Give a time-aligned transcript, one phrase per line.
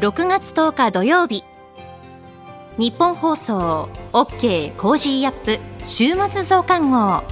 [0.00, 1.44] 6月10日土曜日。
[2.78, 7.22] 日本放送 OK コージーアップ週末増刊号。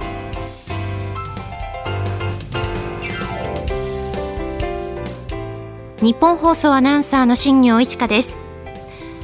[5.99, 8.37] ニッポン放送アナウンサーの新行市佳です。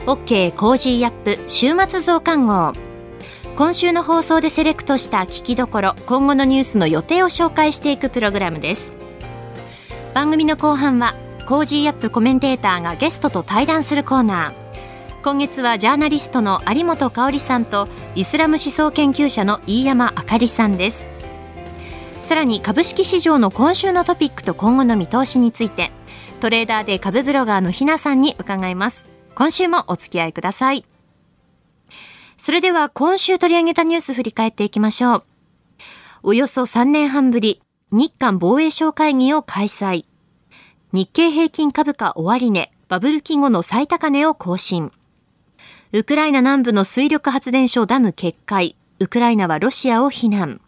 [0.07, 2.73] OK コージーアップ週末増刊号。
[3.55, 8.95] 今週の放送でセレクトした聞きどころ今後のニュースの予定を紹介していくプログラムです。
[10.15, 11.13] 番組の後半は
[11.45, 21.05] Cozy up コメンテーターがゲストと対談するコーナー今月はジャーナリストの有本香さんとイスラム思想研究者の飯山あかりさんです
[22.21, 25.91] さらに株式市場の今週のトピックと今後の見通しについて
[26.39, 29.07] トレーダーで株ブロガーのひなさんに伺います。
[29.35, 30.85] 今週もお付き合いください。
[32.37, 35.23] それでは今週取り上げたニュース振り返っていきましょう。
[36.23, 40.05] およそ3年半ぶり、日韓防衛省会議を開催。
[40.95, 44.93] 日経平均株価終値、バブル期後の最高値を更新。
[45.91, 48.77] ウクライナ南部の水力発電所ダム決壊。
[48.99, 50.61] ウクライナはロシアを非難。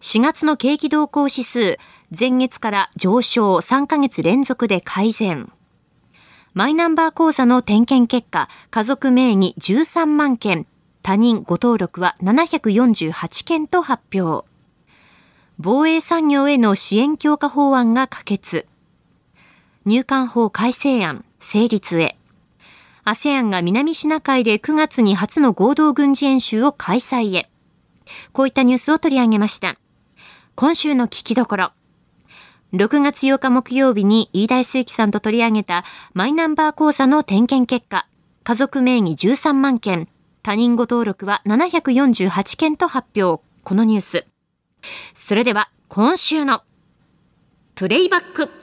[0.00, 1.80] 4月の景気動向指数、
[2.16, 5.50] 前月から上昇3ヶ月連続で改善。
[6.54, 10.68] マイナンバー口座の点検結果、家族名義13万件、
[11.02, 14.46] 他人ご登録は748件と発表。
[15.58, 18.68] 防衛産業への支援強化法案が可決。
[19.86, 22.16] 入管法改正案成立へ。
[23.04, 27.48] ASEAN が南シナ海で9月に初の合同軍事演習を開催へ。
[28.32, 29.76] こういったニュースを取り上げました。
[30.56, 31.72] 今週の聞きどころ。
[32.74, 38.08] 6月8日木曜日に飯田康之さんと取り上げたマイナンバー口座の点検結果、
[38.42, 40.08] 家族名義13万件、
[40.42, 43.40] 他人ご登録は748件と発表。
[43.62, 44.26] このニュース。
[45.14, 46.62] それでは今週の
[47.76, 48.55] プレイバック。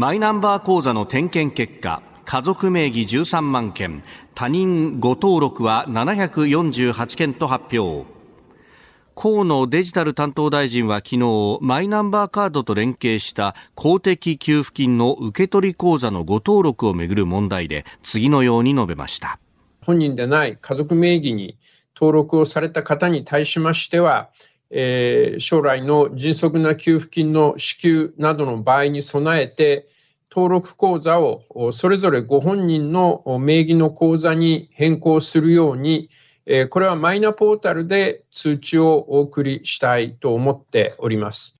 [0.00, 8.06] マイナンバー口座の点検結果、家族名義13万件、他人ご登録は748件と発表。
[9.16, 19.40] 河野デジタル担当大臣は昨日マイナンバーカードと連携した公的給付金の受取口座のご登録をめぐる問題で次のように述べました
[19.84, 21.58] 本人でない家族名義に
[21.98, 24.30] 登録をされた方に対しましては、
[24.70, 29.86] えー、将来の迅速な給付金の支給などの場合に備えて
[30.30, 36.10] 登録口座をそれぞれご本人の名義の口座に変更するように
[36.70, 41.57] これはマイナポータルで通知をお送りしたいと思っております。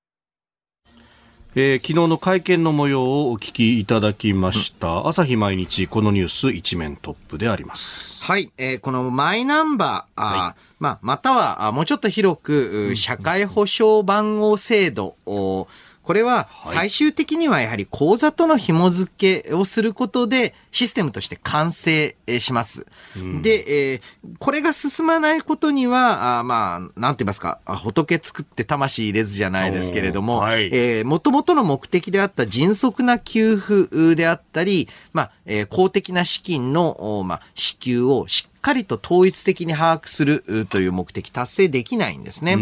[1.60, 4.86] えー、昨日の会見の模様をお聞きいただきました。
[4.86, 8.22] うん、朝日毎日このニュース一面トップであります。
[8.22, 15.66] はい、えー、このマイナンバー、はい、まあ、またはもうちょっと広く、社会保障番号制度を、
[16.08, 22.86] これは最終的にはやはり口座との紐付けをすることでシステムとして完成します。
[23.14, 24.00] うん、で、えー、
[24.38, 42.56] これが進まないことには、あまあ、なんて言いますか、仏作って魂入れずじゃないですけれども、はい、えー、元々の目的であった迅速な給付であったり、まあ、えー、公的な資金の、まあ、支給をしっかりと統一的に把握するという目的達成できないんですね。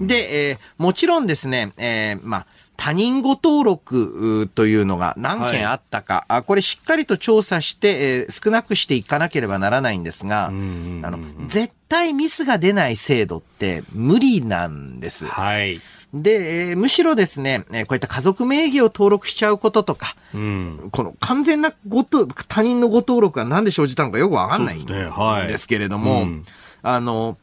[0.00, 2.46] で、えー、もちろんですね、えー、まあ、
[2.78, 7.88] 他人ご登録というのが何件あったか、はい、これしっかりと調査して、
[8.20, 11.18] えー、少なくしていかなければならないんですが、あの、
[11.48, 15.26] 絶対ミスが出ない制度って無理なんです。
[15.26, 15.80] はい。
[16.14, 26.22] で、えー、むしろですね、えー、こういった家族名義を登録しちゃうこととか、うん、この完全なごと、他人のご登録は何で生じたのかよくわかんないんですけれども、ねはい。
[26.22, 26.44] うん、
[26.82, 27.38] あの、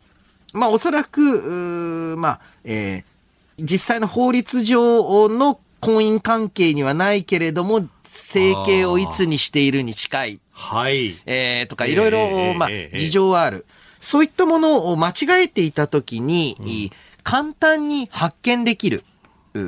[0.54, 3.15] まあ、おそらく、まあ、えー、
[3.58, 10.40] 実際の法律上の婚姻関係にはないけれども、生計をいつにしているに近い。
[10.52, 11.16] はい。
[11.26, 13.66] えー、とか、いろいろ、まあ、事情はある。
[14.00, 16.92] そういったものを間違えていたときに、うん、
[17.24, 19.04] 簡単に発見できる。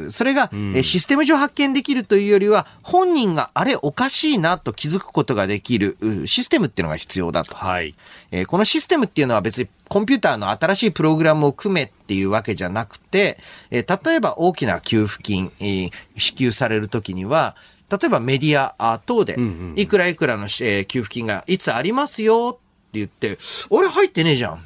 [0.09, 7.55] それが、うん、システム上発見できるというよりは、本人があれおかしいなと気づくことができるシステムっていうのが必要だと。
[7.55, 7.95] はい。
[8.31, 13.37] えー、このシステムっていうのは別にコンピューターの新しいプログラムを組めっていうわけじゃなくて、
[13.71, 17.55] えー、例えば大きな給付金、えー、支給されるときには、
[17.89, 19.37] 例えばメディア等で、
[19.75, 23.37] いくらいくらの、えー、給付金がいつありますよって言って、
[23.69, 24.59] 俺入ってねえじゃんっ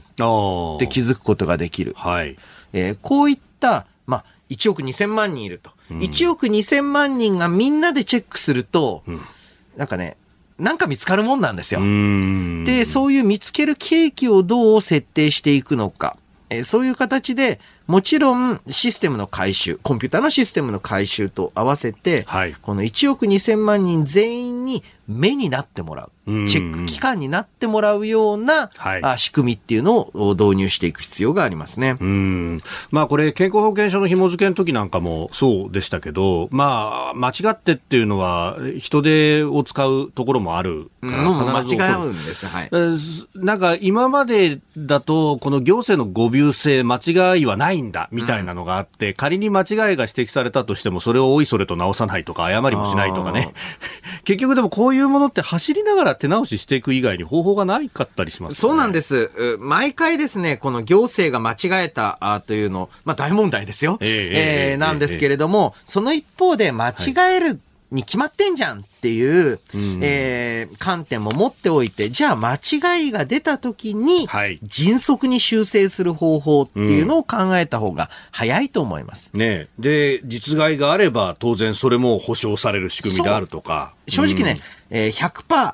[0.79, 1.94] て気づくことができる。
[1.95, 2.35] はい。
[2.74, 5.71] えー、こういった、まあ、1億2000万人いると。
[5.91, 9.21] うん、1億2000万人がみんなでチェックすると、うん、
[9.77, 10.17] なんかね、
[10.62, 11.81] なんか見つかるもんなんですよ。
[12.66, 16.18] で、そういう見つける契機をどう設定していくのか。
[16.52, 26.12] えそういう形で、もちろんシステムの回収、コンピューターのシステムの回収と合わせて、はいこの1億2000万人全員に目になってもらう。
[26.28, 31.98] うんチェック機関になってもらうような、は仕組みっていうのを導入していく必要がありますね。
[32.00, 32.60] うん。
[32.92, 42.46] まあこれ、健康保険証の紐付けの時なんかもそうでしたけど、まあ、間違ってっていうのは、人手を使うところもあるから、のも間違うんです。
[42.46, 42.75] はいえ。
[42.75, 53.54] ーなんか今までだと、この行政の誤謬性、間違いはないんだ、みたいなのがあって、仮に間違いが指摘されたとしても、それをおいそれと直さないとか、誤りもしないとかね。
[54.24, 59.31] 結局でもこういうものって走りながら手直ししていく以外に方法がないかったりします、ね、そうなんです。
[59.36, 63.98] う毎回ですね、この行政が間違えたあというの、まあ大問題ですよ。
[64.01, 67.59] ええええええなんですけれども、その一方で間違える
[67.91, 69.99] に決まってんじゃんっていう、うん。
[70.01, 79.29] えー観点も持っておいて、じゃあ間違いが出た時にはい、迅速に修正する方法っていうのを考えた方が早いと思います。
[79.33, 83.93] ねで、実害があれば、当然それも保証される仕組みであるとか。
[84.07, 84.55] 正直ね、
[84.89, 85.73] えー100%、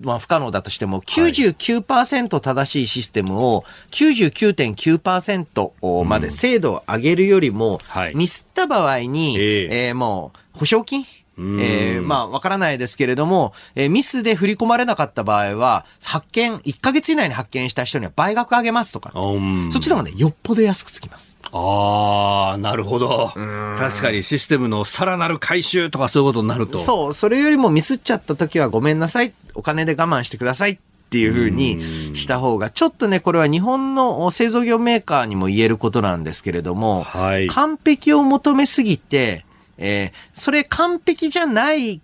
[0.00, 8.14] まあ、不可能だとしても、99%正しいシステムを99.9%まで精度を上げるよりも、はい。
[8.14, 9.88] ミスった場合に、ええ。
[9.88, 11.06] えーもう、保証金うん
[11.38, 21.36] えーまあ、わからないですけれども、えーミスで振り込まれなかった場合は、発見、1ヶ月以内に発見した人には倍額上げますとか、うんそっちの方がね、よっぽど安くつきます。
[21.52, 23.32] ああ、なるほど。
[23.78, 26.78] 確かにシステムのさらなる回収とかそういうことになると。
[26.78, 30.78] そう、それよりもミスっちゃった時はごめんなさい、お金で我慢してくださいっ
[31.10, 37.48] ていう風にした方が、ちょっとね、これは日本の製造業メーカーにも言えることなんですけれども、はい。
[37.48, 39.44] 完璧を求めすぎて、
[39.78, 42.00] えーそれ完璧じゃない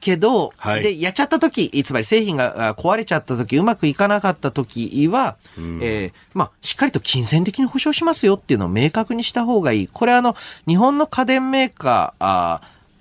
[0.00, 9.88] けど、はいで、やっちゃった時、つまり製品があ壊れちゃった時、うまくいかなかった時は、えーまあ、しっかりと金銭的に保証しますよっていうのを明確にした方がいい。
[9.88, 12.60] これあの、日本の家電メーカー、あ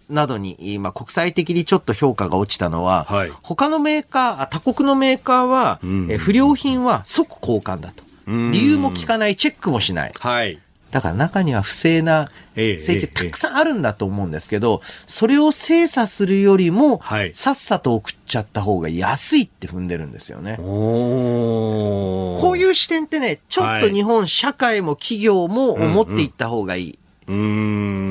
[0.09, 8.03] ーなどに、今、国際的にちょっと評価が落ちたのは、はい他のメーカー、あ他国のメーカーは、んえー不良品は即交換だと。
[8.27, 10.13] うん理由も聞かない、チェックもしない。
[10.17, 10.59] はい。
[10.93, 20.57] だから中には不正なええ請求たくさんあるんだと思うんですけど、それを精査するよりも、はいさっさと送っちゃった方が安いって踏んでるんですよね。
[20.59, 26.99] おこういう視点ってね、ちょっと日本社会も企業も持っていった方がいい。
[27.27, 28.02] うーん。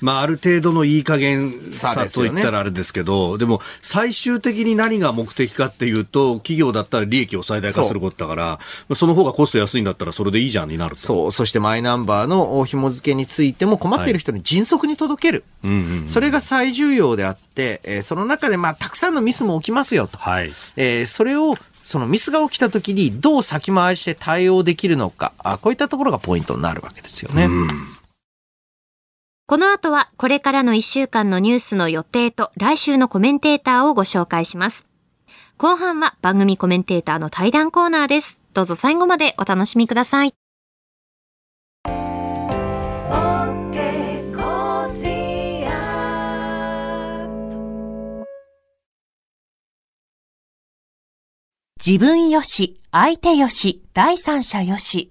[0.00, 8.58] まあ、ある程度のいい加減さとですよね言ったらあれですけど、でも、最終的に何が目的かっていうと、企業だったら利益を最大化することだから、ま
[8.90, 11.00] あその方がコスト安いんだったらそれでいいじゃんになると。
[11.02, 11.32] そう。
[11.32, 15.44] そしてマイナンバーの紐付けについても困っている人に迅速に届ける。
[15.64, 16.08] うんうんうん。
[16.08, 20.18] それが最重要であって、えーその中でまあたくさんのミスも起きますよと。
[20.18, 20.52] はい。
[20.76, 27.48] えーそれを、そのミスが起きた時にどう先回りして対応できるのか、あこういったところがポイントになるわけですよね。
[29.48, 34.86] この後はこれからの1週間のニュースの予定と来週のコメンテーターをご紹介します。
[35.56, 38.42] 後半は番組コメンテーターの対談コーナーです。
[38.52, 40.34] どうぞ最後までお楽しみください。
[51.82, 55.10] 自分よし、相手よし、第三者よし。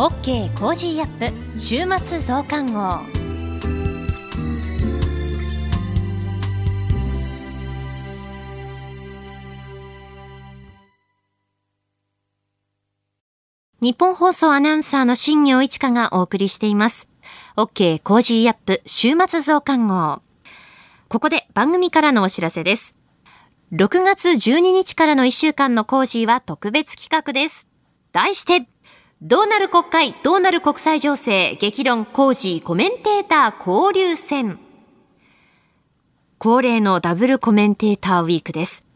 [0.00, 3.00] OK コージーアップ週末増刊号。
[13.82, 17.10] ニッポン放送アナウンサーの新行市佳がお送りしています。
[17.58, 20.22] OK コージーアップ週末増刊号。
[21.10, 22.94] ここで番組からのお知らせです。
[23.74, 27.68] 6月12日からの1週間の Cozy は特別企画です。
[28.12, 28.66] 題して、
[29.22, 34.58] どうなる国会、どうなる国際情勢、激論工事コメンテーター交流戦。
[36.38, 38.86] 恒例のダブルコメンテーターウィークです。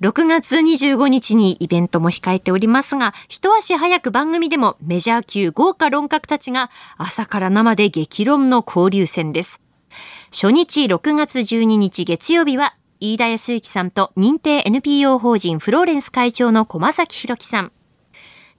[0.00, 9.60] 6月25日にイベントも控えておりますが、一足早く番組でもメジャー級豪華論客たちが朝から生で激論の交流戦です。
[10.30, 17.72] 初日6月12日月曜日は飯田康之さんと認定 NPO 法人フローレンス会長の駒崎弘樹さん。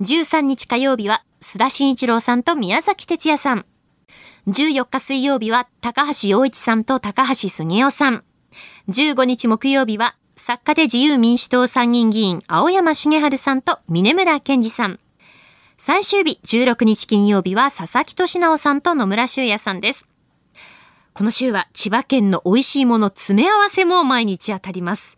[0.04, 3.66] 13日火曜日は須田慎一郎さんと宮崎哲也さん。
[4.48, 8.26] 14日水曜日は高橋洋一さんと高橋杉雄さん。
[8.90, 15.00] 15日木曜日は作家で自由民主党参議院議員青山茂春さんと峰村健二さん。
[15.78, 20.06] 最終日16日金曜日は佐々木俊直さんと野村修也さんです。
[21.14, 25.16] この週は千葉県の美味しいもの詰め合わせも毎日当たります。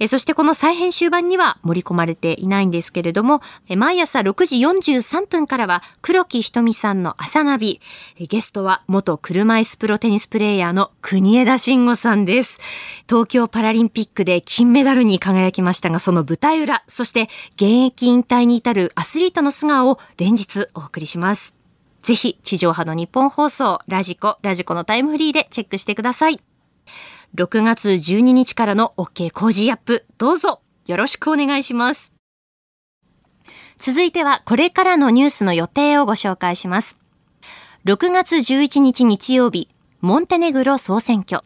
[0.00, 7.82] えそしてこの再編集版には盛り込まれていないんですけれども、え毎朝6時43分からは黒木ひとみさんの朝ナビ。
[8.18, 12.58] えゲストは元車椅子プロテニスプレーヤーの国枝慎吾さんです。
[13.06, 21.63] 東京パラリンピックで金メダルに輝きましたが、その舞台裏、そして現役引退に至るアスリートの素顔を連日お送りします。
[22.04, 26.38] ぜひ地上波の日本放送、ラジコ、ラジコのタイムフリーでチェックしてください。
[27.34, 32.12] 6月12日からの OK 工事アップ、どうぞよろしくお願いします。
[33.78, 37.00] 続いてはこれからのニュースの予定をご紹介します。
[37.86, 39.70] 6月11日日曜日、
[40.02, 41.42] モンテネグロ総選挙。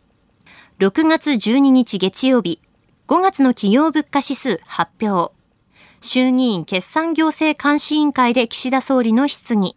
[0.81, 2.61] 6月12日月曜日、
[3.07, 5.33] 5月の企業物価指数発表。
[6.01, 9.77] 衆議院決算行政監視委員会で岸田総理の質疑。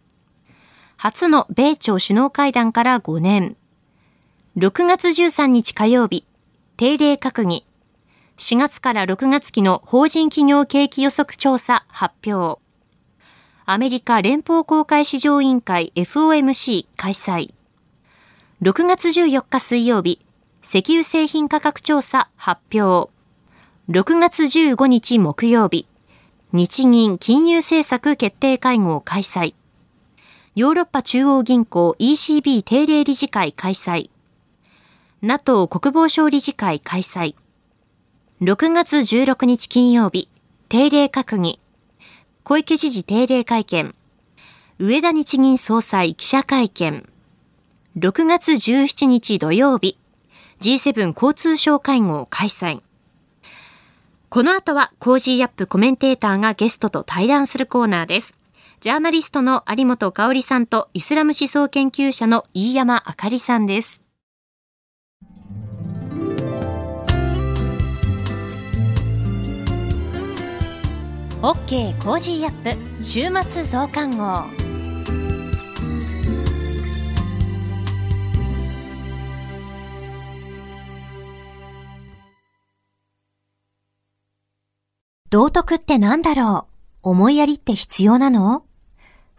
[1.04, 3.56] 初の米朝首脳会談から5年。
[4.56, 6.28] 6月13日火曜日、
[6.76, 7.66] 定例閣議。
[8.38, 12.62] 4月から6月期の法人企業景気予測調査発表。
[13.64, 17.52] アメリカ連邦公開市場委員会 FOMC 開催。
[18.62, 20.24] 6月14日水曜日、
[20.62, 23.10] 石油製品価格調査発表。
[23.90, 25.88] 6月15日木曜日、
[26.52, 29.56] 日銀金融政策決定会合開催。
[30.54, 34.10] ヨーロッパ中央銀行 ECB 定例理事会開催。
[35.22, 37.34] NATO 国防相理事会開催。
[38.42, 40.28] 6月16日金曜日、
[40.68, 41.58] 定例閣議。
[42.44, 43.94] 小池知事定例会見。
[44.78, 47.08] 上田日銀総裁記者会見。
[47.96, 49.96] 6月17日土曜日、
[50.60, 52.82] G7 交通相会合開催。
[54.28, 58.36] この後は Cozy up コメンテーターがゲストと対談するコーナーです。
[58.82, 64.02] ジャーナリストの有本香さんとイスラム思想研究者の飯山あかりさんです。
[71.42, 74.42] OK Cozy up 週末増刊号。
[85.30, 86.66] 道徳って何だろ
[87.04, 87.10] う？
[87.10, 88.64] 思いやりって必要なの？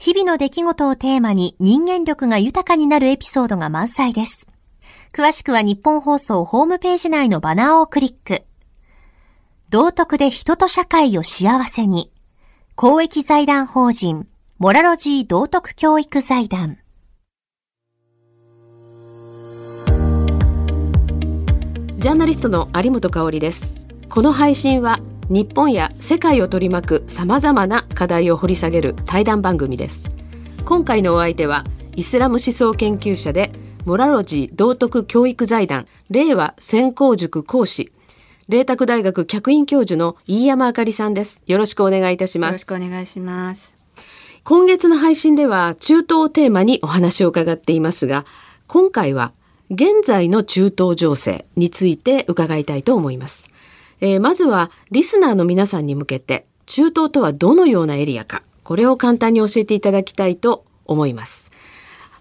[0.00, 4.46] 日々の出来事をテーマに人間力が豊かになるエピソードが満載です。
[5.12, 8.42] 詳しくは日本放送ホームページ内のバナーをクリック。
[9.68, 12.10] 道徳で人と社会を幸せに。
[12.76, 14.26] 公益財団法人、
[14.58, 16.78] モラロジー道徳教育財団。
[21.98, 23.76] ジャーナリストの有本香里です。
[24.08, 24.98] この配信は
[25.30, 30.08] 日本や世界を取り巻く様々な課題を掘り下げる対談番組です。
[30.64, 33.52] 今回のお相手はイスラム思想研究者で
[33.84, 37.92] モラロジー道徳教育財団令和専攻塾講師
[38.48, 41.44] 麗澤大学客員教授の飯山あかりさんです。
[41.46, 42.50] よろしくお願いいたします。
[42.50, 43.72] よろしくお願いします。
[44.42, 48.24] 今月の配信では中東をテーマにお話を伺っていますが
[48.66, 49.32] 今回は
[49.70, 53.49] 現在の中東情勢について伺いたいと思います
[54.00, 61.50] えー、まずはリスナーの皆さんに向けて中東とはどのようなエリアかこれを簡単に教えていただきたいと思います。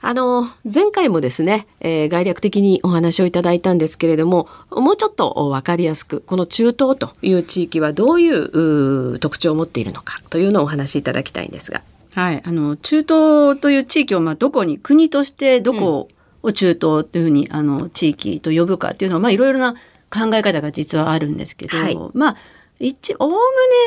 [0.01, 11.81] あの前回もですね、えー、概略的にお話をいただいたんですけれどももうちょっと分かりやすくこの中東という地域はどういう特徴を持っているのかというのをお話しいただきたいんですが。
[12.15, 16.07] はい、あの中東という地域をまあどこに国としてどこを
[16.41, 19.75] を中東というふうにあの地域と呼ぶかっていうのは、まあ、いろいろな
[20.09, 22.37] 考え方が実はあるんですけど、はいまあ
[22.79, 23.35] 一おおむ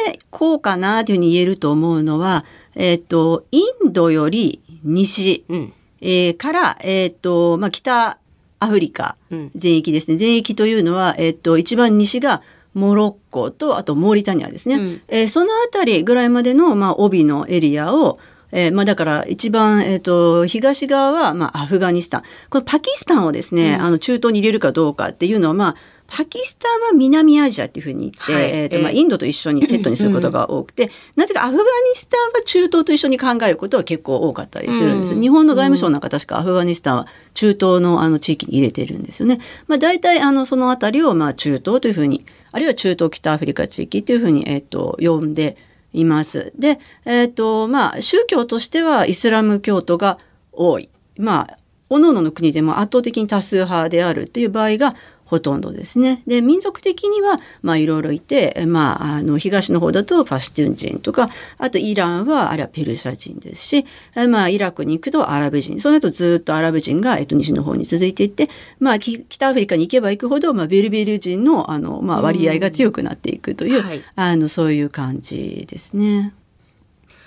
[0.06, 8.18] ねこうかなというふうに言えると思うのは、えっ、とインドより西、うんえーから、えっ、と、まあ、北
[8.58, 10.16] アフリカうん全域ですね。
[10.16, 12.42] 全域というのは、えっ、と、一番西が
[12.74, 14.74] モロッコと、あとモーリタニアですね。
[14.74, 18.18] うんえーそのあたりぐらいまでの、まあ、帯のエリアを、
[18.50, 22.22] えーまあ、だから一番、えっ、と、東側は、まあ、アフガニスタン。
[22.50, 25.76] このパキスタンをですね、あの、中東に入れるかどうかっていうのは、まあ、
[26.14, 35.14] パキスタンは南アジアっていうふうに言って、はいえっ、と、まあ、ええインドと一緒にセットにすることが多くて、 なぜかアフガニスタンは中東と一緒に考えることは結構多かったりするんです。
[35.14, 39.40] うん日本の外務省なんか確かアフガニスタンは中東のあの地域に入れてるんですよね。
[39.68, 45.56] まあ大体あのそのあたりをまあ中東というふうに、あるいは中東北アフリカ地域というふうにえっと呼んで
[45.94, 46.52] います。
[46.58, 50.18] で、えっとまあ宗教としてはイスラム教徒が
[50.52, 50.90] 多い。
[51.16, 51.58] まあ
[51.92, 54.94] 各々の国でも圧倒的に多数派であるという場合が
[55.32, 56.22] ほとんどですね。
[56.26, 76.34] で民族的にはまあいろいろいて、まあ、あの東の方だとパシュトゥン人とかあとイランはあれはペルシャ人ですし、えまあ、イラクに行くとアラブ人その後ずっとアラブ人が、えっと、西の方に続いていって、まあ、き北アフリカに行けば行くほど、まあ、ベルベル人のあの、まあ、割合が強くなっていくという、はいあのそういう感じですね。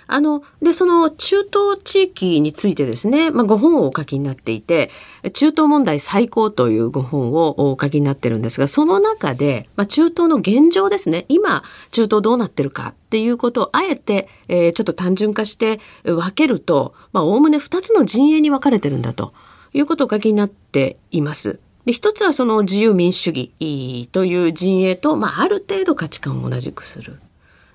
[0.08, 4.90] あの、で、その中東地域についてですね、まあ、ご本をお書きになっていて、
[5.32, 19.32] 中東問題最高というご本をお書きになってるんですが、その中で、まあ、中東の現状ですね、今、中東どうなってるかっていうことをあえて、えーちょっと単純化して分けると、まあ、おおむね2つの陣営に分かれてるんだと
[19.72, 21.58] いうことをお書きになっています。
[21.86, 27.20] で一つはその自由民主主義という陣営と、まあ、ある程度価値観を同じくする。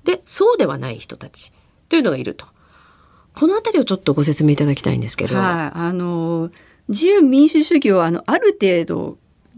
[0.03, 1.51] で、そうではない人たち
[1.91, 2.45] というのがいると。
[3.35, 5.35] このあたりをちょっとご説明いただきたいんですけど。
[5.35, 6.49] はい、あの
[6.87, 9.17] 自由民主主義をあのある程度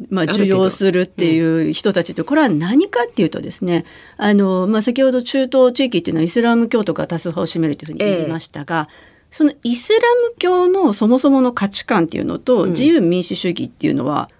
[0.09, 3.85] まあ、受容するっていう人たちってこれは何かっていうとですね
[4.17, 8.89] あの、まあ、先ほど中東地域っていうのはイスラム教徒が多数派を占めるというふうに言いましたが、
[9.29, 12.69] そのイスラム教のそもそもの価値観っていうのと、うん。
[12.71, 14.31] 自由民主主義っていうのは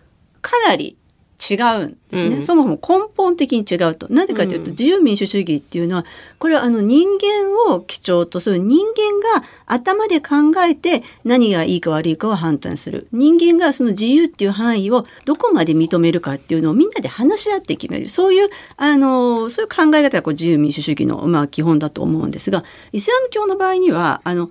[0.42, 0.98] かなり
[1.40, 2.42] 違うんですね、うん。
[2.42, 4.08] そもそも根本的に違うと。
[4.10, 4.72] なぜかというと、うん。
[4.72, 6.06] 自由民主主義っていうのは
[6.40, 13.08] これはあの人間を基調とする人間が頭で考えて何がいいか悪いかを判断する。
[13.12, 18.10] 人間がその自由っていう範囲をどこまで認めるかっていうのをみんなで話し合って決める。
[18.10, 24.50] そういうあのそういう考え方がこう自由民主主義の、まあ、基本だと思うんですがイスラム教の場合にはあの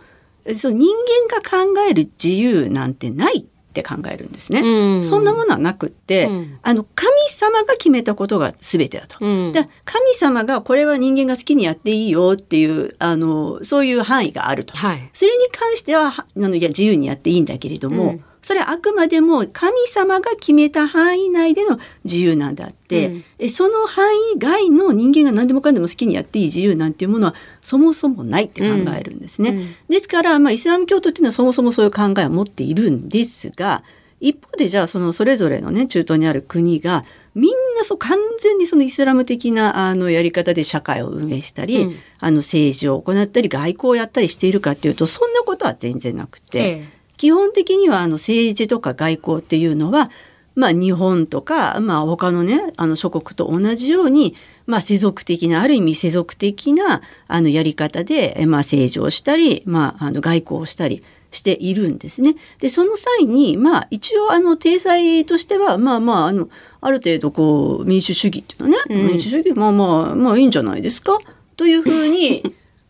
[0.55, 0.89] その人
[1.31, 4.61] 間が考える自由なんてないって考えるんですね。
[4.61, 9.17] うんそんなものはなくって、うんあの神様が決めたことが全てだと。
[9.21, 14.77] うんで神様がこれは人間が好きにやっていいよっていうあのそういう範囲があると。
[14.77, 15.11] はい。
[15.13, 23.25] それに関してははあのいや自由にやっていいんだけれども、うんそれはあくまでも神様が決めた範囲内での自由なんだって、うん。
[23.39, 29.51] えその範囲外の人間が何でもかんでも好きにやっていい自由なんていうものはそもそもないって考えるんですね。
[29.51, 29.75] うん。
[29.89, 33.85] ですから、まあ、イスラム教徒っていうのはそもそもそういう考えを持っているんですが
[34.21, 41.97] 一方でじゃあそのそれぞれのね中東にある国がみんなそう完全にそのイスラム的なあのやり方で社会を運営したり、うん。
[42.19, 50.11] あの政治を行ったり外交をやったりしているかっていうとそんなことは全然なくて、ええ基本的にはあの政治とか外交っていうのは、
[50.57, 54.35] まあ、日本とか、まあ、他のねあの諸国と同じように、
[54.67, 62.35] まあ、世俗的なある意味世俗的なあのやり方で、えまあ、政治をしたり、まあ、あの外交をしたりしているんですね。
[62.59, 66.49] でその際に、まあ、一応あの体裁としてはまあまああの
[66.81, 69.07] ある程度こう民主主義っていうのはね、うん。
[69.11, 71.21] 民主主義まあまあまあいいんじゃないですか？
[71.57, 72.43] というふうに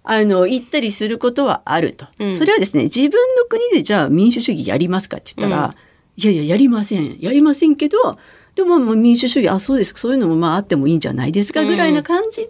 [0.04, 2.36] あの言ったりすることはあると、うん。
[2.36, 5.74] それはですね自分の国でじゃあ民主主義やりますかって言ったら、
[6.16, 7.20] いやいややりません。
[7.20, 8.18] やりませんけど
[8.54, 9.94] でもまあ民主主義あそうです。
[9.96, 12.48] そういうのもまああってもいいんじゃないですかぐらいな感じで、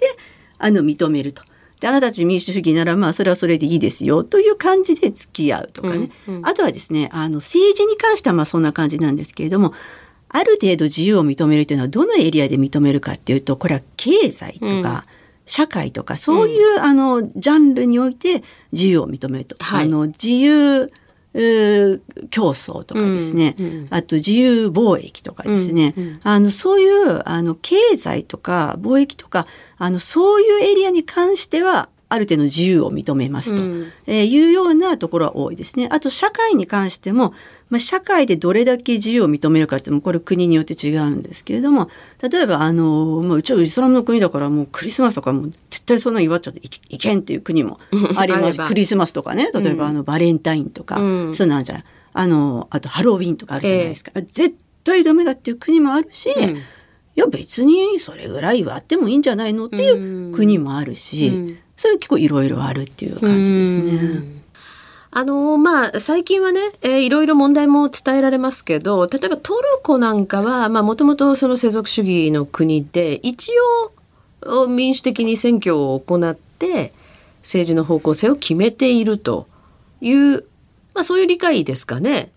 [0.58, 1.42] あの認めると。
[1.80, 6.46] であなたたち民主主義ならまあそれはそれでいいですよという感じで付き合うとかね、うんうん。
[6.46, 9.74] あとはですねあの政治に関してはまあそんな感じなんですけれども
[10.28, 14.70] ある程度自由を認めるというのはどのエリアで認めるかっていうとこれは経済とか、う
[15.18, 19.86] ん社会とかそういう、あのジャンルにおいて自由を認めると、はい。
[19.86, 20.90] あの自由
[22.30, 23.88] 競争とかですね、うんうん。
[23.90, 26.20] あと自由貿易とかですね、うんうん。
[26.22, 29.46] あのそういうあの経済とか貿易とか
[29.78, 35.88] あのそういうエリアに関してはある程度の自由を認めますと、いうようなところは多いですね。
[35.90, 37.32] あと社会に関しても、
[37.72, 41.88] まあ、社会でどれだけ自由を認めるかってもこれ国によって違うんですけれども
[42.20, 47.78] 例えばあの、まあ、うちはイスラムの国だからもうクリスマスとかもう絶対そんなの祝っちゃっていけんっていう国も
[48.16, 48.62] あります。
[48.62, 51.34] クリスマスとかね例えばあのバレンタインとか、うん。
[51.34, 54.54] そうなんじゃないあのあとハロウィンとかあるじゃないですか、絶
[54.84, 56.56] 対ダメだっていう国もあるし、うん。
[56.56, 56.60] い
[57.14, 61.56] や別にそれぐらいはあってもいいんじゃないのっていう国もあるし、うん。
[61.74, 64.41] そういう結構いろいろあるっていう感じですね。
[65.12, 73.52] うんあのまあ最近はね、えーいろいろ問題も伝えられますけど例えばトルコなんかはもともとその世俗主義の国で一
[73.84, 73.92] 応
[74.64, 76.92] お民主的に選挙を行って
[77.42, 79.46] 政治の方向性を決めていると
[80.00, 80.44] いう、
[80.94, 82.30] まあ、そういう理解ですかね。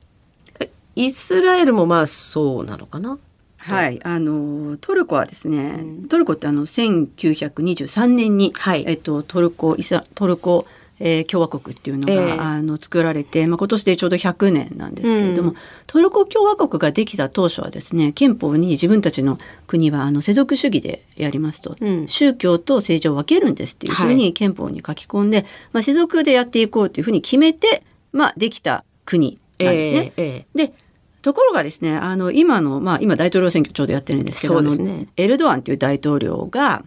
[0.60, 3.18] えイスラエルもまあそうなのかな。
[3.58, 10.68] はい、あのトルコはですね、トルコってあの1923年に、はいえっとトルコイスラトルコ、
[11.00, 12.40] えー共和国っていうのが、ええ。
[12.40, 15.56] あの作られて、まあ今年でちょうど100年なんですけれども、うん。
[15.88, 22.08] トルコ共和国ができた当初はですね、憲法に自分たちの国はあの世俗主義でやりますと、うん。
[22.08, 30.14] 宗教と政治を分けるんですっていうふうはに憲法に書き込んで、まあ世俗でやっていこうというふうに決めて、まあできた国なんですね。
[30.18, 30.74] えーえで
[31.26, 35.08] ところがですねあの今の、まあ、今大統領選挙ちょうどやってるんですけどすね。
[35.18, 36.86] エルドアンという大統領が、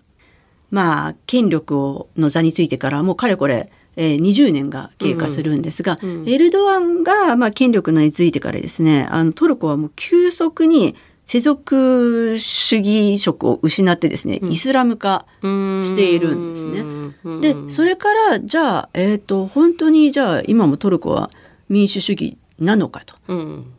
[0.71, 16.81] まあ、権力をの座についてからもうかれこれ、えー20年が経過するんですが、うんうんエルドアンが、まあ、権力についてからですねあのトルコはもう急速に世俗主義色を失ってですね、イスラム化ーしているんですね。
[17.23, 17.41] うん。
[17.43, 21.31] でそれからじゃあ、えー、と本当にじゃあ今もトルコは
[21.69, 23.17] 民主主義なのかと。
[23.29, 23.75] うん。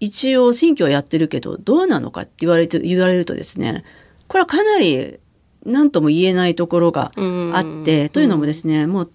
[0.00, 3.84] 一応選挙はやってるけどどうなのかって言われて言われるとですね
[4.26, 5.18] これはかなり
[5.66, 9.10] 何とも言えないところがあって、というのもですねもう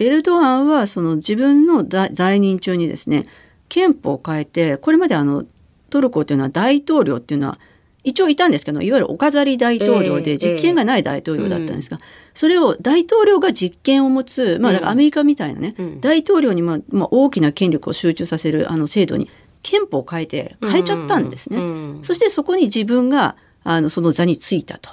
[0.00, 3.26] エルドアンはその自分の在在任中にですね
[3.68, 5.44] 憲法を変えてこれまであの
[5.90, 7.58] トルコというのは大統領っていうのは
[8.04, 11.98] 一応いたんですけどいわゆるお飾り大統領ええで実権がない大統領だったんですが、
[12.34, 16.00] それを大統領が実権を持つ、まあ、だからアメリカみたいなね、うん。
[16.00, 19.30] 大統領にまあ、まあ、大きな権力を集中させるあの制度に
[19.62, 21.56] 憲法を変えて変えちゃったんですね。
[21.56, 21.98] うん。
[22.02, 24.90] そしてそこに自分があのその座についたと。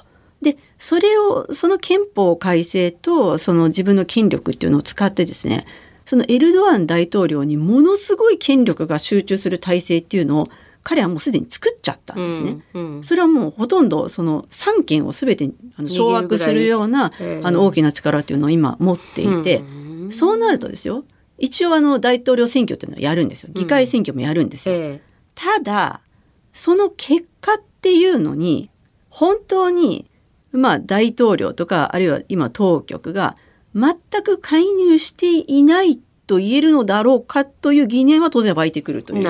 [0.81, 5.65] でそれをその憲法改正とその自分の権力っていうのを使ってですね
[6.05, 10.47] そのエルドアン大統領にものすごい権力が集中する体制っていうのを
[10.83, 12.57] 彼はもうすでに作っちゃったんですね。
[12.73, 13.03] うんうん。
[13.03, 17.41] それはもうほとんどその三権を全てあの掌握するような、ええ。
[17.43, 21.05] あの大きな力っていうのを今持っていて、うんそうなるとですよ
[21.37, 23.49] 一応あの大統領選挙っていうのをやるんですよ。
[23.53, 24.75] 議会選挙もやるんですよ。
[24.75, 25.01] え。
[25.35, 26.01] ただ
[26.51, 28.69] その結果っていうのに
[29.09, 30.10] 本当に
[30.51, 33.37] まあ大統領とかあるいは今当局が
[33.75, 39.23] 全く介入していないと言えるのだろうかという疑念は当然湧いてくるという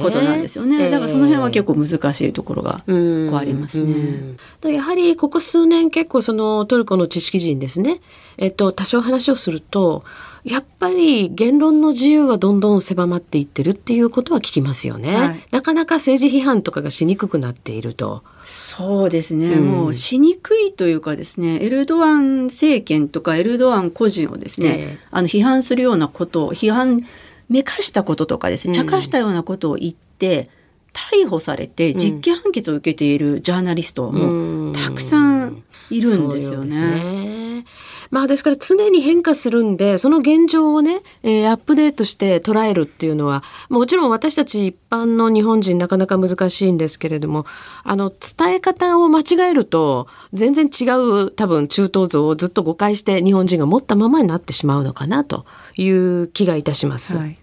[0.00, 0.84] ことなんですよね。
[0.84, 0.90] ええ。
[0.90, 2.94] だからその辺は結構難しいところがう
[3.26, 3.28] ん。
[3.28, 4.36] こうありますね。
[4.62, 8.00] やはりここ数年結構そのトルコの知識人ですね、
[8.36, 10.04] えっと、多少話をすると
[10.44, 15.40] やっぱり言論の自由はどんどん狭まっていってるっていうことは聞きますよね、はい。
[15.50, 18.22] なかなか政治批判とかがしにくくなっていると。
[18.44, 19.64] そうですね、うん。
[19.64, 24.98] もうしにくいというかですねエルドアン政権とかエルドアン個人をですね、ええ。
[25.10, 27.06] あの批判するようなことを批判
[27.48, 28.86] めかしたこととかですねうん。
[28.86, 30.50] 茶化したようなことを言って、
[30.92, 37.33] 逮捕されて実刑判決を受けているジャーナリストもたくさんいるんですよそうね。
[38.04, 47.46] ねまあですから常に変化するんでその現状をね、えーアップデートして捉えるっていうのはもちろん私たち一般の日本人なかなか難しいんですけれども
[47.82, 50.84] あの伝え方を間違えると全然違
[51.26, 57.16] う多分中東像をずっと誤解して日本人が持ったままになってしまうのかなという気がいたします。
[57.16, 57.38] はい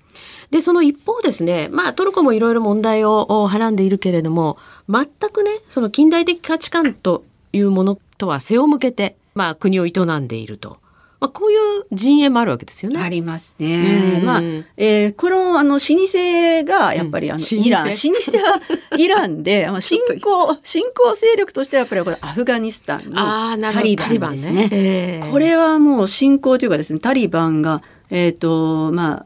[0.51, 4.57] でその一方ですね、まあ、トルコもいろいろ問題をおはらんでいるけれども
[4.89, 10.77] 全くねその近代的価値観というものとは背を向けて、まあ、国を営んでいると、
[11.21, 12.99] まあ、こういう陣営もあるわけですよね。
[12.99, 14.17] ありますね。
[14.19, 14.25] うん。
[14.25, 14.41] まあ、
[14.75, 18.61] えーこの、あの、老舗が、やっぱり、あの、イラン、老舗は
[18.97, 24.51] イランで、まあ新興、新興勢力としては、やっぱりこれ、アフガニスタンのタリバンですね。
[24.51, 24.69] ね。
[24.71, 25.31] ええ。
[25.31, 29.25] これはもう新興というかですね、タリバンが、えっ、と、まあ、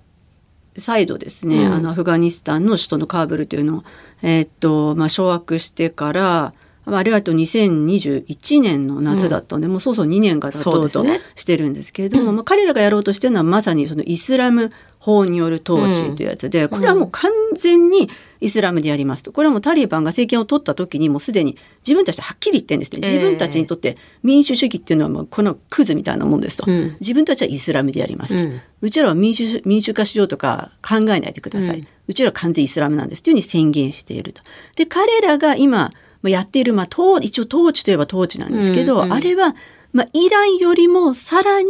[0.75, 1.73] 再度ですね、うん。
[1.75, 3.83] あの、アフガニスタンの首都のカーブルというのを、
[4.21, 6.53] えっ、と、まあ、掌握してから、ま
[6.85, 18.09] ああれはと2021年の夏だったので、もうそうそう2年が経とうとしてるんですけれども、まあ、彼らがやろうとしてるのはまさにそのイスラム法による統治というやつで、これはもう完全に
[18.41, 19.31] イスラムでやりますと。
[19.31, 22.99] これはもうタリバンが政権を取った時にもうすでに自分たちではっきり言ってるんですね。
[23.03, 23.13] ええ。
[23.13, 26.97] 自分たちにとって民主主義っていうのはもうこのクズみたいなもんですと、うん。
[26.99, 34.41] 自分たちはイスラムでやりますと、ううんちらは民主民主化しようとか考えないでください、ううんちらは完全イスラムなんですというふうに宣言していると。
[34.75, 35.91] で彼らが今
[36.25, 39.13] まあやっている、まあ、統一応統治といえば統治なんですけど、うんうん。
[39.13, 39.55] あれは、
[39.93, 41.69] まあ、イランよりもさらに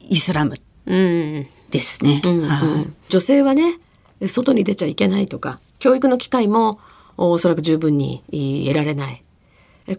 [0.00, 1.46] イスラムうん。
[1.70, 2.20] ですね。
[2.24, 2.48] うんうん。
[2.48, 2.92] はい。
[3.08, 3.78] 女性はね
[4.26, 6.80] 外に出ちゃいけないとか、教育の機会も
[7.16, 8.24] おそらく十分に
[8.66, 9.22] 得られない。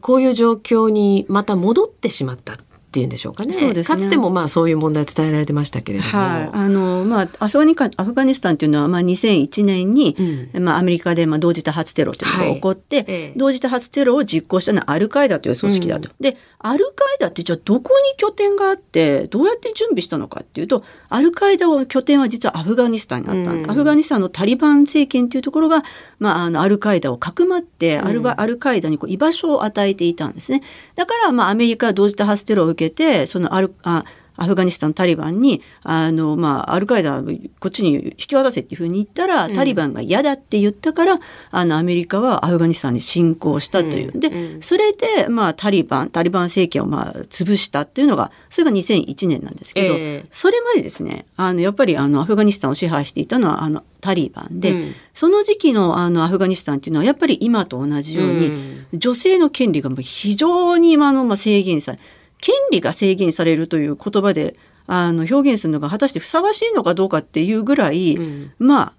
[0.02, 2.54] こういう状況にまた戻ってしまった。
[2.54, 2.58] っ
[2.94, 3.54] ていうんでしょうかね。
[3.54, 3.96] そうですね。
[3.96, 6.12] かつてもまあそういう問題伝えられてましたけれども。
[6.12, 10.16] はい、あのまあアフガニアフガニスタンというのはまあ2001年に、
[10.54, 16.10] うん、まあアメリカでまあ同時多発テロというのが起こって、はい、同時多発テロを実行したのはアルカイダという組織だと。
[16.10, 25.84] うん、でアルカイダってじゃあどこに拠点があってどうやって準備したのかっていうとアルカイダの拠点は実はアフガニスタンにあった、うん、アフガニスタンのタリバン政権というところが、
[26.20, 30.64] まあ、あのアルカイダをかくまってアルバ、アルカイダにこう居場所を与えていたんですね。
[30.96, 34.04] だからまあアメリカは同時多発テロを受けてそのアルあ
[34.36, 41.20] アフガニスタンタリバンにあの、まあ、アルカイダこっちに引き渡せっていうふうに言ったら、うん、タリバンが嫌だって言ったから
[41.52, 62.00] あのアメリカはアフガニスタンに侵攻したという、うん、で、うん、それで、まあ、タリバンタリバン政権を、まあ、潰したっていうのがそれが2001年なんですけど、えー、それまでですねあのやっぱりあのアフガニスタンを支配していたのはあのタリバンで、その時期のあのアフガニスタンっていうのはやっぱり今と同じように、女性の権利が非常にあの、まあ、制限され
[62.44, 68.94] 権利が制限されるという言葉であの表現するのが果たしてふさわしいのかどうかっていうぐらい、うん、まあ、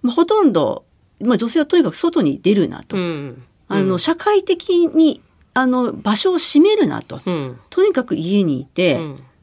[0.00, 0.86] まあ、ほとんど、
[1.20, 5.20] まあ、女性はとにかく外に出るなと、うん、あの社会的に
[5.52, 7.20] あの場所を占めるなと、
[7.68, 8.98] とにかく家にいて、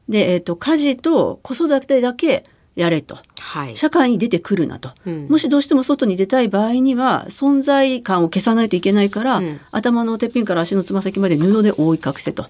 [0.10, 12.48] で、えーと家事と子育てだけやれと、はい、社会に出てくるなと、うん、もしどうしても外に出たい場合には存在感を消さないといけないから、うん、頭のてっぺんから足のつま先まで布で覆い隠せと、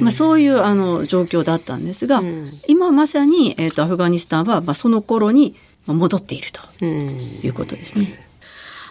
[0.00, 2.22] まあ、そういうあの状況だったんですが、
[2.68, 6.60] 今まさに、えーと、アフガニスタンは、まあ、その頃に戻っていると。
[6.84, 8.28] いうことですね。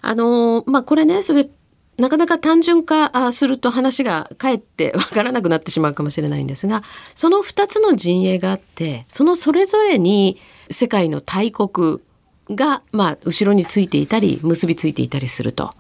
[0.02, 1.50] あのまあ、これねそれ
[1.98, 6.84] なかなか単純化すると話がかえってわからなくなってしまうかもしれないんですが
[7.16, 12.00] その2つの陣営があってそのそれぞれに世界の大国
[12.50, 15.72] が、まあ、後ろについていたり、結びついていたりすると。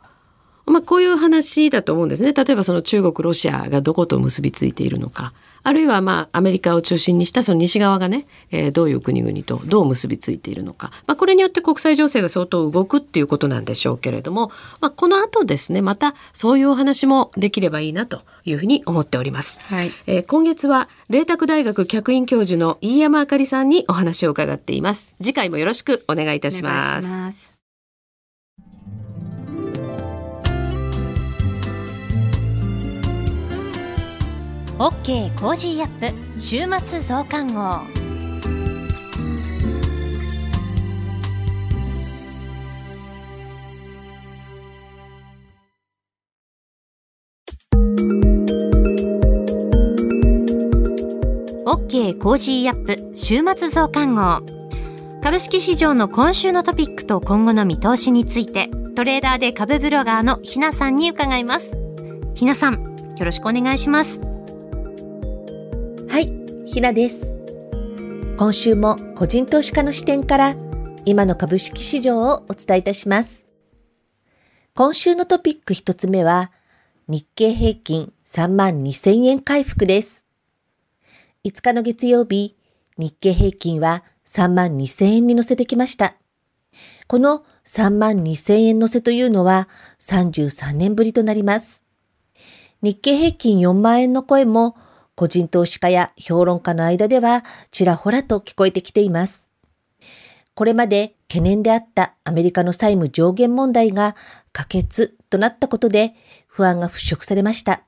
[0.65, 2.33] まあ、こういう話だと思うんですね。
[2.33, 5.33] 例えばその中国、ロシアがどこと結びついているのか。
[5.67, 14.49] あるいはまあアメリカを中心にしたその西側がね、えー、どういう国々とどう結びついているのか、まあ、これによって国際情勢が相当動くっていうことなんでしょうけれども、
[14.79, 19.59] まあ、この後ですねまたそういうお話もできればいいなというふうに思っております。
[19.65, 25.13] はい、えー、今月は麗澤大学客員教授の飯山あかりさんにお話を伺っています。
[25.21, 27.46] 次回もよろしくお願いいたします。
[34.79, 37.81] OK Cozy up 週末増刊号。
[51.65, 54.45] OK Cozy up 週末増刊号。
[55.23, 61.75] 株式市場の今週のトピックと今後の見通しについてトレーダーで株ブロガーのひなさんに伺います。
[62.35, 62.83] ひなさん
[63.17, 64.21] よろしくお願いします。
[66.77, 67.27] ひなです。
[68.37, 70.55] 今週も個人投資家の視点から
[71.05, 73.43] 今の株式市場をお伝えいたします。
[74.75, 76.51] 今週のトピック一つ目は
[77.07, 80.23] 日経平均3万2000円回復です。
[81.45, 82.55] 5日の月曜日、
[82.99, 86.13] 日経平均は3万2000円に乗せてきました。
[87.07, 89.67] この3万2000円乗せというのは
[89.99, 91.81] 33年ぶりとなります。
[92.83, 94.75] 日経平均4万円の声も
[95.17, 99.49] 個人投資家や評論家の間ではちらほらと聞こえてきています。
[100.53, 104.15] これまで懸念であったアメリカの債務上限問題が
[104.53, 106.13] 可決となったことで
[106.45, 107.81] 不安が払拭されました。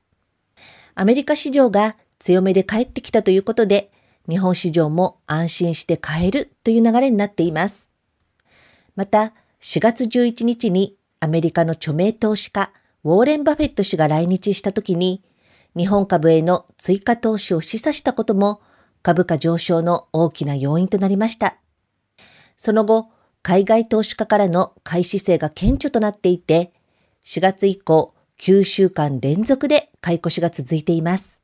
[0.95, 3.91] アメリカ市場が強めで帰ってきたということで、
[4.27, 7.91] 日本市場も安心して買えるという流れになっています。
[8.95, 12.71] また、4月11日にアメリカの著名投資家、
[13.03, 15.23] ウォーレン・バフェット氏が来日した時に、
[15.79, 18.59] 日本株への追加投資を示唆したことも
[19.01, 21.55] 株価上昇の大きな要因となりました。
[22.57, 23.07] その後、
[23.41, 26.73] 海外投資家からの買い姿勢が顕著となっていて、
[27.25, 31.39] 4月以降、9週間連続で買い越しが続いています。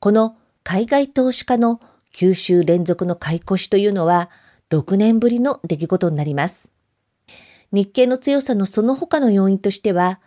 [0.00, 1.80] この海外投資家の
[2.12, 4.30] 9週連続の買い越しというのは、
[4.70, 6.72] 6年ぶりの出来事になります。
[7.70, 10.18] 日経の強さのその他の要因としては、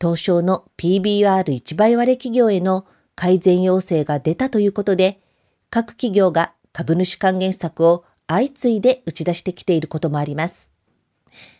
[0.00, 5.20] 東証の PBR1 倍割れ企業への改善要請が出たということで、
[5.68, 10.72] 各企業が株主還元策を相次いで打ち出してきていることもあります。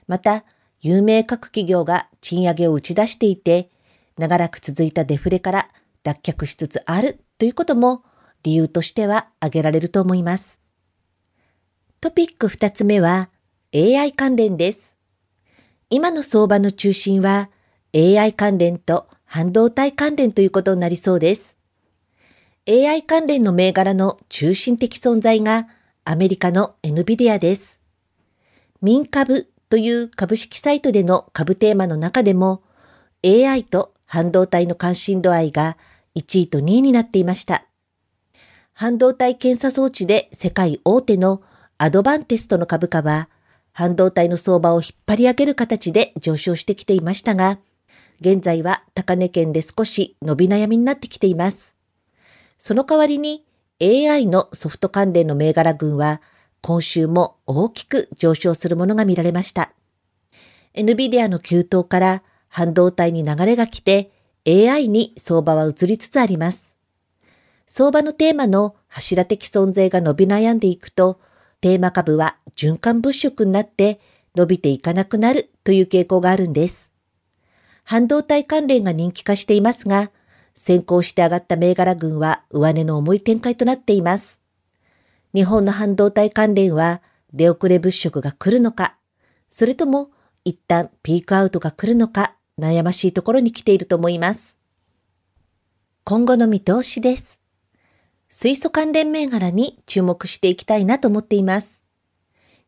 [0.07, 0.45] また、
[0.81, 3.71] 有名各企業が賃上げを打ち出していて、
[4.17, 5.69] 長らく続いたデフレから
[6.03, 8.05] 脱却しつつあるということも
[8.43, 10.59] 理由としては挙げられると思います。
[12.01, 13.29] トピック二つ目は
[13.75, 14.95] AI 関連です。
[15.91, 17.51] 今の相場の中心は
[17.93, 21.57] AI 関連と半導体関連ということになりそうです。
[22.69, 25.67] AI 関連の銘柄の中心的存在が
[26.05, 27.81] アメリカの NVIDIA です。
[28.81, 32.63] 民株という株式サイトでの株テーマの中でも
[33.25, 35.77] AI と半導体の関心度合いが
[36.15, 37.67] 1位と2位になっていました。
[38.73, 41.43] 半導体検査装置で世界大手の
[41.77, 43.29] アドバンテストの株価は
[43.73, 47.59] 半導体の相場を引っ張り上げる形で上昇してきていましたが、
[48.21, 51.75] 現在は高値圏で少し伸び悩みになってきています。
[52.59, 53.45] その代わりに
[53.83, 56.21] AI のソフト関連の銘柄群は
[56.61, 59.73] 今週も大きく上昇するものが見られました。
[60.75, 64.11] NVIDIA の急騰から半導体に流れが来て
[64.47, 66.77] AI に相場は移りつつあります。
[67.67, 71.21] 相場のテーマの柱的存在が伸び悩んでいくと、
[71.61, 74.01] テーマ株は循環物色になって
[74.35, 76.90] 伸びていかなくなるという傾向があるんです。
[77.91, 80.13] 半導体関連が人気化していますが、
[80.55, 84.41] 先行して上がった銘柄群は上値の重い展開となっています。
[85.35, 88.97] 日本の半導体関連は出遅れ物色が来るのか、
[89.49, 90.13] それとも
[90.45, 94.57] 一旦ピークアウトが来るのか悩ましいところに来ていると思います。
[96.05, 97.41] 今後の見通しです。
[98.29, 101.83] 水素関連銘柄に注目していきたいなと思っています。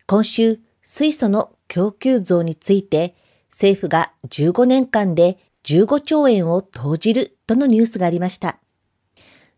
[0.09, 3.15] 今週、水素の供給増について
[3.53, 8.59] 政府が15年間で15兆円を投じるとのニュースがありました。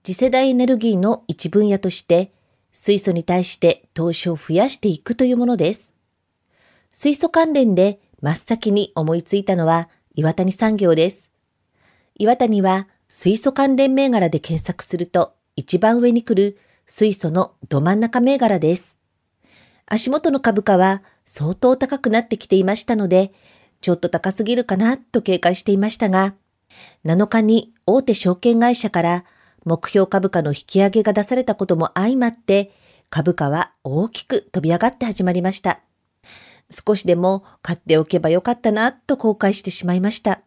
[0.02, 2.32] 次世代エネルギーの一分野として
[2.72, 5.94] 水素に対して投資を増やしていくというものです。
[6.90, 11.30] 水素関連で真っ先に思いついたのは岩谷産業です。
[12.16, 18.98] 岩谷は水素関連銘柄で検索すると一番上に来る水素のど真ん中銘柄です。
[19.86, 23.32] 足元の株価は相当高くなってきていましたので、
[23.84, 26.32] ちょっと高すぎるかなと警戒していましたが、
[27.04, 29.24] 7日に大手証券会社から
[29.66, 32.72] 目標株価の引き上げが出されたことも相まって、
[33.10, 35.80] 株価は大きく飛び上がって始まりました。
[36.70, 40.40] 少しでも買っておけばよかったなと後悔してしまいました。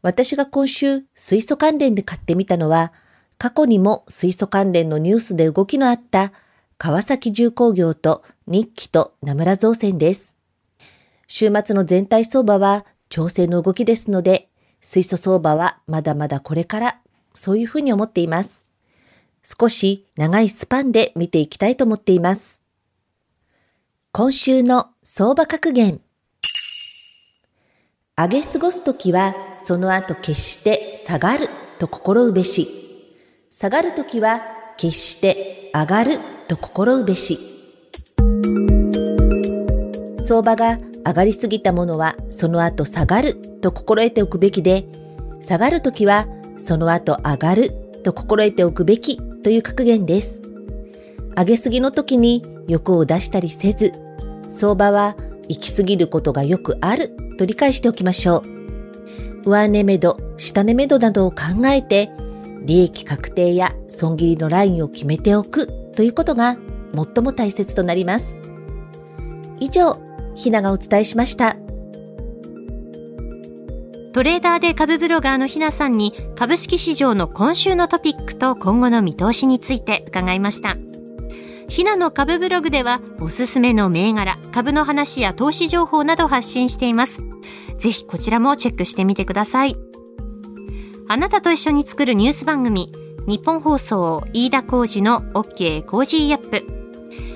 [0.00, 2.94] 私が今週水素関連で買ってみたのは、
[3.36, 6.32] 過去にも水素関連のニュースで動きのあった
[6.78, 10.33] 川崎重工業と日記と名村造船です。
[11.36, 17.00] 週末の全体相場は調整の動きですので、水素相場はまだまだこれから
[17.32, 18.64] そういうふうに思っています。
[19.42, 22.60] 少し長いスパンで見ていきたいと思っています。
[24.12, 26.00] 今週の相場格言。
[28.16, 31.48] 上げ過ごすときはその後決して下がる
[31.80, 32.68] と心うべし。
[33.50, 34.40] 下がるときは
[34.76, 37.40] 決して上がると心うべし。
[40.24, 44.86] 相場が上がりすぎたものはその後下がると心得ておくべきで、
[45.40, 50.40] 下がるときはその後上がると心得ておくべきという格言です。
[51.36, 53.92] 上げすぎの時に欲を出したりせず、
[54.48, 55.16] 相場は
[55.48, 58.42] 行き過ぎることがよくあると理解しておきましょ
[59.44, 59.50] う。
[59.50, 62.10] 上値目処、下値目処などを考えて、
[62.64, 66.56] 利益確定や損切りのラインを決めておくということが
[66.94, 68.38] 最も大切となります。
[69.60, 70.00] 以上、
[70.34, 71.56] ひながお伝えしました。
[74.12, 80.76] トレーダーで株ブロガーのひなさんに株式市場の今週のトピックと今後の見通しについて伺いました。
[81.68, 87.22] ひなの株ブログではおすすめの銘柄、株の話や投資情報など発信しています。
[87.78, 89.76] ぜひこちらもチェックしてみてください。
[91.08, 92.92] あなたと一緒に作るニュース番組、
[93.26, 95.84] ニッポン放送飯田浩司の OK!
[95.84, 96.83] Cozy up!。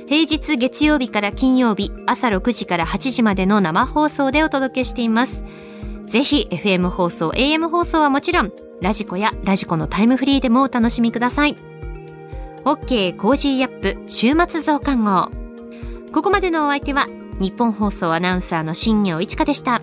[0.09, 5.45] 平日月曜日から金曜日朝6時から8時までの生放送でお届けしています。
[6.07, 11.57] ぜひ FM 放送、AM 放送はもちろん、 radiko や radiko のタイムフリーでもお楽しみください。
[12.65, 13.17] OK!
[13.19, 14.03] Cozy up!
[14.11, 15.31] 週末増刊号。
[16.15, 17.05] ここまでのお相手は、
[17.39, 19.83] ニッポン放送アナウンサーの新行市佳でした。